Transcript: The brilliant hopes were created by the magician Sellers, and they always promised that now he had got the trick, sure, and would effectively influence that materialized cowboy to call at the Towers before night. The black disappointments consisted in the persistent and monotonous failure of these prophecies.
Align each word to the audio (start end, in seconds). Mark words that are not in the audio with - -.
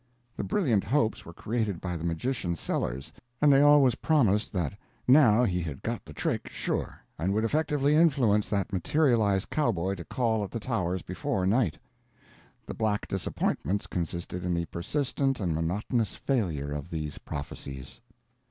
The 0.35 0.43
brilliant 0.43 0.83
hopes 0.83 1.25
were 1.27 1.31
created 1.33 1.79
by 1.79 1.95
the 1.95 2.03
magician 2.03 2.55
Sellers, 2.55 3.13
and 3.39 3.53
they 3.53 3.61
always 3.61 3.93
promised 3.93 4.51
that 4.51 4.73
now 5.07 5.43
he 5.43 5.61
had 5.61 5.83
got 5.83 6.05
the 6.05 6.11
trick, 6.11 6.49
sure, 6.49 6.99
and 7.19 7.35
would 7.35 7.43
effectively 7.43 7.95
influence 7.95 8.49
that 8.49 8.73
materialized 8.73 9.51
cowboy 9.51 9.93
to 9.93 10.03
call 10.03 10.43
at 10.43 10.49
the 10.49 10.59
Towers 10.59 11.03
before 11.03 11.45
night. 11.45 11.77
The 12.65 12.73
black 12.73 13.07
disappointments 13.07 13.85
consisted 13.85 14.43
in 14.43 14.55
the 14.55 14.65
persistent 14.65 15.39
and 15.39 15.53
monotonous 15.53 16.15
failure 16.15 16.71
of 16.71 16.89
these 16.89 17.19
prophecies. 17.19 18.01